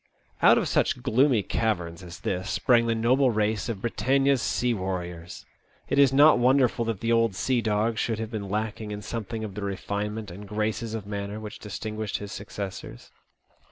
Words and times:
Out 0.41 0.57
of 0.57 0.67
such 0.67 1.03
gloomy 1.03 1.43
caverns 1.43 2.01
as 2.01 2.21
this 2.21 2.49
sprang 2.49 2.87
the 2.87 2.95
noble 2.95 3.29
race 3.29 3.69
of 3.69 3.81
Britannia's 3.81 4.41
sea 4.41 4.73
warriors. 4.73 5.45
It 5.89 5.99
is 5.99 6.11
not 6.11 6.39
wonderful 6.39 6.83
that 6.85 7.01
the 7.01 7.11
old 7.11 7.35
sea 7.35 7.61
dog 7.61 7.99
should 7.99 8.17
have 8.17 8.31
been 8.31 8.49
lacking 8.49 8.89
in 8.89 9.03
some 9.03 9.25
thing 9.25 9.43
of 9.43 9.53
the 9.53 9.61
refinement 9.61 10.31
and 10.31 10.47
graces 10.47 10.95
of 10.95 11.05
manner 11.05 11.39
which 11.39 11.59
distinguish 11.59 12.17
his 12.17 12.31
successors. 12.31 13.11